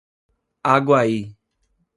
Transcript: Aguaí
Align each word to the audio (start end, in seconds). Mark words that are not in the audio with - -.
Aguaí 0.71 1.13